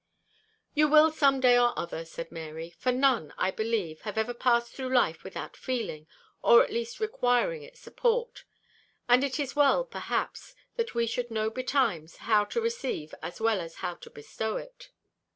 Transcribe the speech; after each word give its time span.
"You 0.73 0.87
will 0.87 1.11
some 1.11 1.39
day 1.39 1.59
or 1.59 1.77
other," 1.77 2.05
said 2.05 2.31
Mary; 2.31 2.73
"for 2.79 2.91
none, 2.91 3.35
I 3.37 3.51
believe, 3.51 4.01
have 4.01 4.17
ever 4.17 4.33
passed 4.33 4.73
through 4.73 4.91
life 4.95 5.23
without 5.23 5.55
feeling, 5.55 6.07
or 6.41 6.63
at 6.63 6.73
least 6.73 6.99
requiring 6.99 7.61
its 7.61 7.81
support; 7.81 8.43
and 9.07 9.23
it 9.23 9.39
is 9.39 9.55
well, 9.55 9.85
perhaps, 9.85 10.55
that 10.75 10.95
we 10.95 11.05
should 11.05 11.29
know 11.29 11.51
betimes 11.51 12.15
how 12.25 12.45
to 12.45 12.59
receive 12.59 13.13
as 13.21 13.39
well 13.39 13.61
as 13.61 13.75
how 13.85 13.93
to 13.93 14.09
bestow 14.09 14.57
it." 14.57 14.89